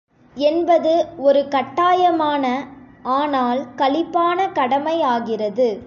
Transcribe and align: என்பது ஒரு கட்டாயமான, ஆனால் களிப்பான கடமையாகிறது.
என்பது 0.37 1.05
ஒரு 1.17 1.47
கட்டாயமான, 1.47 2.45
ஆனால் 3.03 3.61
களிப்பான 3.75 4.47
கடமையாகிறது. 4.51 5.71